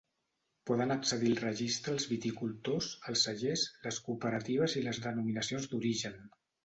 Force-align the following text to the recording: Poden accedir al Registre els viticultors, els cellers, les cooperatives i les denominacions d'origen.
Poden 0.69 0.93
accedir 0.93 1.27
al 1.33 1.41
Registre 1.41 1.93
els 1.97 2.07
viticultors, 2.13 2.87
els 3.13 3.25
cellers, 3.29 3.67
les 3.87 4.01
cooperatives 4.09 4.77
i 4.83 4.85
les 4.89 5.01
denominacions 5.05 5.69
d'origen. 5.75 6.19